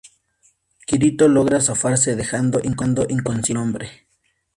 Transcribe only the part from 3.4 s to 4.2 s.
al hombre.